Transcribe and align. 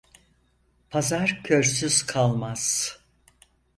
Pazar 0.89 1.41
körsüz 1.43 2.05
kalmaz. 2.05 2.65